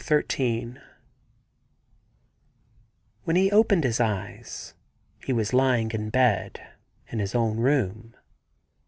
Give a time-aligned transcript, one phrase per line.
[0.03, 0.73] 101 XIII
[3.27, 4.73] 2 HEN he opened his eyes
[5.23, 6.59] he was lying in bed,
[7.09, 8.15] in his own room.